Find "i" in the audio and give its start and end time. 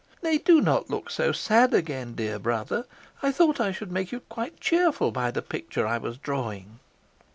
3.21-3.31, 3.61-3.71, 5.85-5.99